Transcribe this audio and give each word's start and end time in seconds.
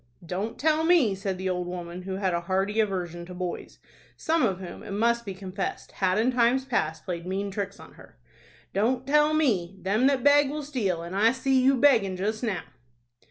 "Don't 0.25 0.57
tell 0.57 0.83
me," 0.83 1.13
said 1.13 1.37
the 1.37 1.47
old 1.47 1.67
woman, 1.67 2.01
who 2.01 2.15
had 2.15 2.33
a 2.33 2.41
hearty 2.41 2.79
aversion 2.79 3.23
to 3.27 3.35
boys, 3.35 3.77
some 4.17 4.41
of 4.41 4.59
whom, 4.59 4.81
it 4.81 4.89
must 4.89 5.27
be 5.27 5.35
confessed, 5.35 5.91
had 5.91 6.17
in 6.17 6.31
times 6.31 6.65
past 6.65 7.05
played 7.05 7.27
mean 7.27 7.51
tricks 7.51 7.79
on 7.79 7.93
her; 7.93 8.17
"don't 8.73 9.05
tell 9.05 9.35
me! 9.35 9.77
Them 9.79 10.07
that 10.07 10.23
beg 10.23 10.49
will 10.49 10.63
steal, 10.63 11.03
and 11.03 11.15
I 11.15 11.31
see 11.31 11.61
you 11.61 11.77
beggin' 11.77 12.17
just 12.17 12.41
now." 12.41 12.63